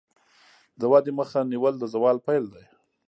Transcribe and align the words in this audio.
د 0.79 0.81
ودې 0.91 1.11
مخه 1.19 1.39
نیول 1.51 1.75
د 1.79 1.83
زوال 1.93 2.17
پیل 2.25 2.45
دی. 2.53 2.65